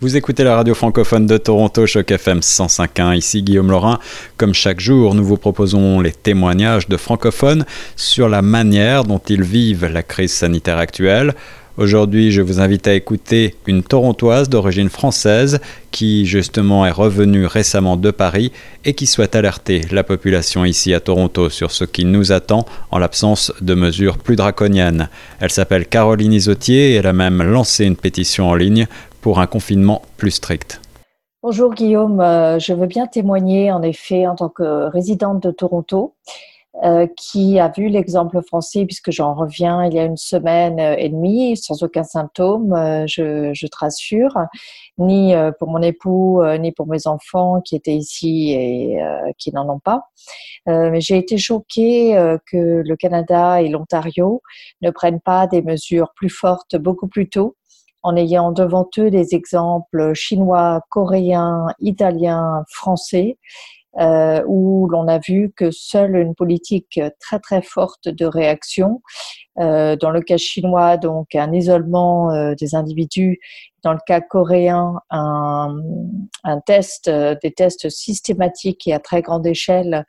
[0.00, 3.16] Vous écoutez la radio francophone de Toronto, Choc FM 105.1.
[3.16, 3.98] Ici Guillaume Laurin.
[4.36, 7.66] Comme chaque jour, nous vous proposons les témoignages de francophones
[7.96, 11.34] sur la manière dont ils vivent la crise sanitaire actuelle.
[11.78, 15.60] Aujourd'hui, je vous invite à écouter une Torontoise d'origine française
[15.92, 18.50] qui justement est revenue récemment de Paris
[18.84, 22.98] et qui souhaite alerter la population ici à Toronto sur ce qui nous attend en
[22.98, 25.08] l'absence de mesures plus draconiennes.
[25.38, 28.88] Elle s'appelle Caroline Isotier et elle a même lancé une pétition en ligne
[29.20, 30.80] pour un confinement plus strict.
[31.40, 36.14] Bonjour Guillaume, euh, je veux bien témoigner en effet en tant que résidente de Toronto.
[36.84, 41.08] Euh, qui a vu l'exemple français, puisque j'en reviens il y a une semaine et
[41.08, 44.38] demie, sans aucun symptôme, euh, je, te rassure,
[44.96, 49.00] ni pour mon époux, ni pour mes enfants qui étaient ici et
[49.38, 50.02] qui n'en ont pas.
[50.66, 52.14] j'ai été choquée
[52.46, 54.42] que le Canada et l'Ontario
[54.82, 57.56] ne prennent pas des mesures plus fortes beaucoup plus tôt
[58.02, 63.38] en ayant devant eux des exemples chinois, coréens, italiens, français,
[63.98, 69.02] euh, où l'on a vu que seule une politique très très forte de réaction,
[69.58, 73.40] euh, dans le cas chinois, donc un isolement euh, des individus,
[73.82, 75.74] dans le cas coréen, un,
[76.44, 80.04] un test, des tests systématiques et à très grande échelle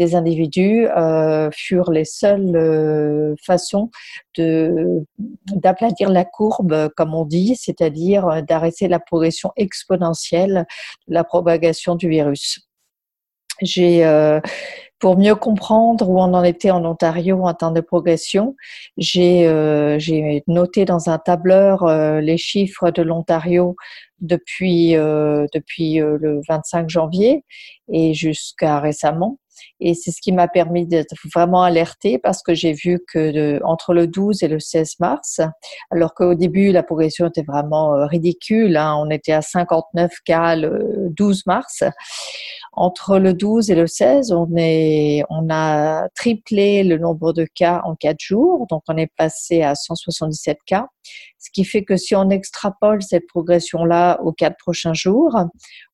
[0.00, 3.90] des individus euh, furent les seules euh, façons
[4.38, 10.64] d'aplatir la courbe, comme on dit, c'est-à-dire d'arrêter la progression exponentielle
[11.06, 12.66] de la propagation du virus.
[13.60, 14.40] J'ai euh,
[15.00, 18.56] pour mieux comprendre où on en était en Ontario en termes de progression,
[18.96, 21.86] j'ai noté dans un tableur
[22.20, 23.76] les chiffres de l'Ontario
[24.20, 27.44] depuis, depuis le 25 janvier
[27.92, 29.38] et jusqu'à récemment.
[29.80, 33.94] Et c'est ce qui m'a permis d'être vraiment alertée parce que j'ai vu que entre
[33.94, 35.40] le 12 et le 16 mars,
[35.90, 40.56] alors qu'au début la progression était vraiment euh, ridicule, hein, on était à 59 cas
[40.56, 41.84] le 12 mars.
[42.72, 47.96] Entre le 12 et le 16, on, on a triplé le nombre de cas en
[47.96, 50.86] quatre jours, donc on est passé à 177 cas.
[51.40, 55.36] Ce qui fait que si on extrapole cette progression-là aux quatre prochains jours,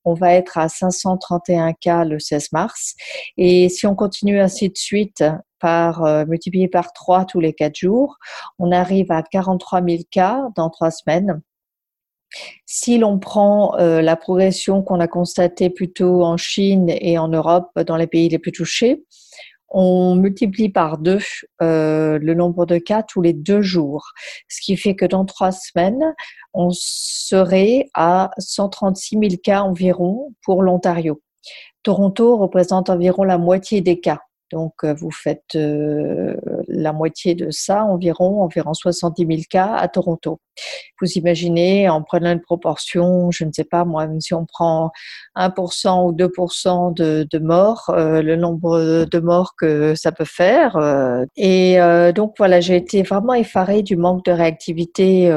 [0.04, 2.94] on va être à 531 cas le 16 mars.
[3.36, 5.24] Et si on continue ainsi de suite,
[5.58, 8.18] par euh, multiplié par trois tous les quatre jours,
[8.58, 11.40] on arrive à 43 000 cas dans trois semaines.
[12.66, 17.70] Si l'on prend euh, la progression qu'on a constatée plutôt en Chine et en Europe,
[17.86, 19.04] dans les pays les plus touchés,
[19.68, 21.18] on multiplie par deux
[21.62, 24.12] euh, le nombre de cas tous les deux jours,
[24.48, 26.14] ce qui fait que dans trois semaines,
[26.54, 31.20] on serait à 136 000 cas environ pour l'Ontario.
[31.82, 34.20] Toronto représente environ la moitié des cas.
[34.52, 36.36] Donc, euh, vous faites euh,
[36.76, 40.40] la moitié de ça, environ, environ 70 000 cas à Toronto.
[41.00, 44.90] Vous imaginez, en prenant une proportion, je ne sais pas, moi, même si on prend
[45.36, 50.78] 1% ou 2% de, de morts, euh, le nombre de morts que ça peut faire.
[51.36, 51.78] et
[52.14, 55.28] donc, voilà, j'ai été vraiment effarée du manque de réactivité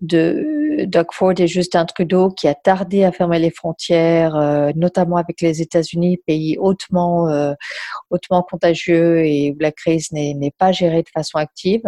[0.00, 5.40] de Doug Ford et Justin Trudeau qui a tardé à fermer les frontières, notamment avec
[5.40, 7.28] les États-Unis, pays hautement
[8.10, 11.82] hautement contagieux et où la crise n'est pas gérée de façon active.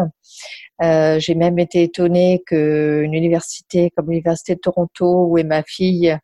[0.82, 6.16] Euh, j'ai même été étonnée qu'une université comme l'université de Toronto, où est ma fille,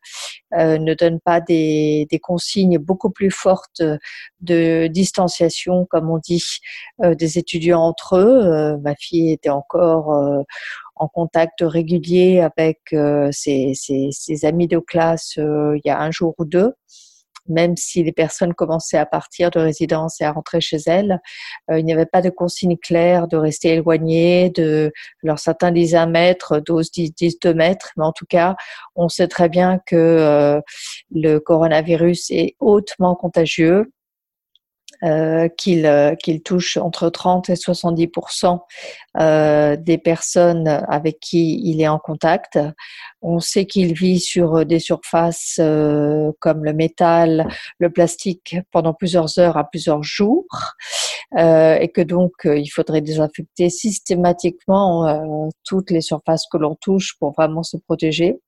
[0.57, 3.81] euh, ne donne pas des, consignes beaucoup plus fortes
[4.41, 6.43] de distanciation, comme on dit,
[7.03, 8.77] euh, des étudiants entre eux.
[8.83, 10.43] ma fille était encore
[10.95, 12.79] en contact régulier avec
[13.31, 16.73] ses, amis de classe il y a un jour ou deux
[17.47, 21.19] même si les personnes commençaient à partir de résidence et à rentrer chez elles,
[21.69, 24.49] euh, il n'y avait pas de consigne claire de rester éloigné.
[24.51, 24.91] De,
[25.23, 28.55] alors certains disent un mètre, d'autres disent deux mètres, mais en tout cas,
[28.95, 30.61] on sait très bien que euh,
[31.11, 33.91] le coronavirus est hautement contagieux
[35.03, 38.59] euh, qu'il euh, qu'il touche entre 30 et 70%
[39.17, 42.59] euh, des personnes avec qui il est en contact.
[43.21, 47.47] On sait qu'il vit sur des surfaces euh, comme le métal,
[47.79, 50.45] le plastique pendant plusieurs heures à plusieurs jours,
[51.37, 57.33] euh, et que donc il faudrait désinfecter systématiquement toutes les surfaces que l'on touche pour
[57.33, 58.39] vraiment se protéger.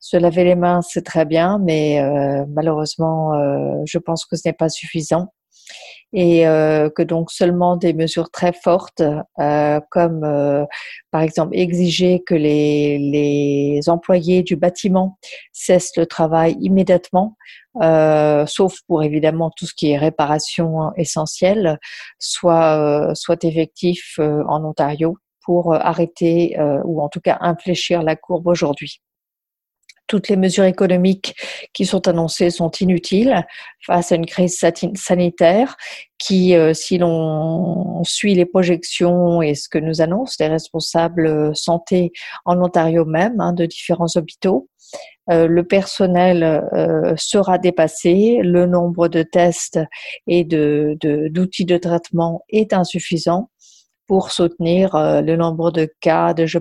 [0.00, 2.00] Se laver les mains, c'est très bien, mais
[2.48, 3.32] malheureusement,
[3.86, 5.32] je pense que ce n'est pas suffisant
[6.14, 9.02] et euh, que donc seulement des mesures très fortes,
[9.40, 10.64] euh, comme euh,
[11.10, 15.18] par exemple exiger que les, les, employés du bâtiment
[15.52, 17.36] cessent le travail immédiatement,
[18.46, 21.78] sauf pour évidemment tout ce qui est réparation essentielle,
[22.18, 29.02] soit, soit effectif en Ontario pour arrêter ou en tout cas infléchir la courbe aujourd'hui.
[30.06, 31.34] Toutes les mesures économiques
[31.72, 33.44] qui sont annoncées sont inutiles
[33.84, 34.62] face à une crise
[34.94, 35.76] sanitaire
[36.18, 42.12] qui, euh, si l'on suit les projections et ce que nous annoncent les responsables santé
[42.44, 44.68] en Ontario même, hein, de différents hôpitaux,
[45.30, 46.42] euh, le personnel
[46.74, 49.80] euh, sera dépassé, le nombre de tests
[50.26, 50.96] et de,
[51.30, 53.48] d'outils de, traitement est insuffisant
[54.06, 56.58] pour soutenir euh, le nombre de cas dont je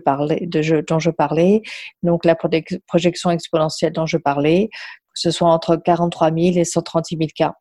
[1.09, 1.61] parlais,
[2.01, 2.35] donc la
[2.87, 7.53] projection exponentielle dont je parlais, que ce soit entre 43 000 et 136 000 cas.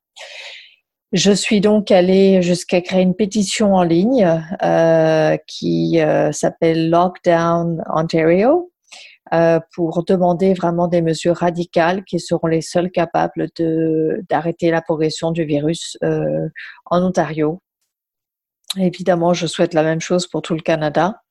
[1.13, 7.83] Je suis donc allée jusqu'à créer une pétition en ligne euh, qui euh, s'appelle Lockdown
[7.93, 8.69] Ontario
[9.75, 13.49] pour demander vraiment des mesures radicales qui seront les seules capables
[14.29, 15.97] d'arrêter la progression du virus
[16.85, 17.63] en Ontario
[18.79, 21.23] Évidemment, je souhaite la même chose pour tout le Canada,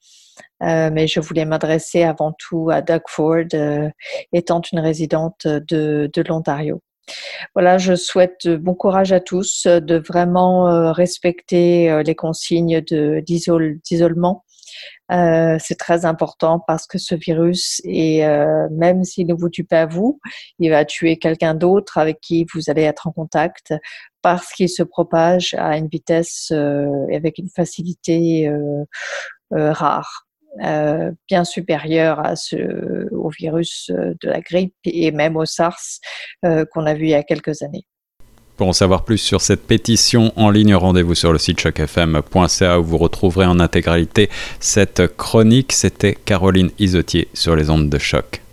[0.61, 3.89] euh, mais je voulais m'adresser avant tout à Doug Ford, euh,
[4.31, 6.81] étant une résidente de, de l'Ontario.
[7.55, 14.45] Voilà, je souhaite bon courage à tous de vraiment euh, respecter les consignes d'isolement
[15.12, 19.63] euh, c'est très important parce que ce virus, et euh, même s'il ne vous tue
[19.63, 20.19] pas vous,
[20.60, 23.74] il va tuer quelqu'un d'autre avec qui vous allez être en contact
[24.22, 28.50] parce qu'il se propage à une vitesse euh, avec une facilité
[29.51, 30.28] rare.
[31.28, 36.00] bien supérieure à ce, au virus de la grippe et même au SARS
[36.44, 37.86] qu'on a vu il y a quelques années.
[38.61, 42.83] Pour en savoir plus sur cette pétition en ligne, rendez-vous sur le site chocfm.ca où
[42.83, 44.29] vous retrouverez en intégralité
[44.59, 45.71] cette chronique.
[45.71, 48.43] C'était Caroline Isotier sur les ondes de choc.